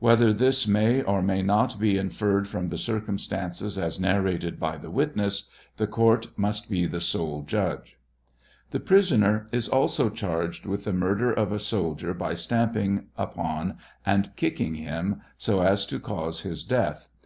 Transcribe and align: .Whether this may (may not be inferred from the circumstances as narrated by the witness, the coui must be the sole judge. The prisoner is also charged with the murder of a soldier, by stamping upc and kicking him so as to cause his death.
.Whether 0.00 0.34
this 0.34 0.66
may 0.68 1.02
(may 1.24 1.40
not 1.40 1.80
be 1.80 1.96
inferred 1.96 2.46
from 2.46 2.68
the 2.68 2.76
circumstances 2.76 3.78
as 3.78 3.98
narrated 3.98 4.60
by 4.60 4.76
the 4.76 4.90
witness, 4.90 5.48
the 5.78 5.86
coui 5.86 6.28
must 6.36 6.68
be 6.68 6.84
the 6.84 7.00
sole 7.00 7.40
judge. 7.40 7.96
The 8.70 8.80
prisoner 8.80 9.46
is 9.50 9.70
also 9.70 10.10
charged 10.10 10.66
with 10.66 10.84
the 10.84 10.92
murder 10.92 11.32
of 11.32 11.52
a 11.52 11.58
soldier, 11.58 12.12
by 12.12 12.34
stamping 12.34 13.06
upc 13.18 13.78
and 14.04 14.36
kicking 14.36 14.74
him 14.74 15.22
so 15.38 15.62
as 15.62 15.86
to 15.86 15.98
cause 15.98 16.42
his 16.42 16.64
death. 16.64 17.08